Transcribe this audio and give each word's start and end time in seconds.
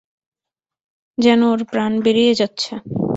যেন 1.17 1.41
ওর 1.43 1.59
প্রাণ 1.71 1.91
বেরিয়ে 2.05 2.33
যাচ্ছে। 2.35 2.71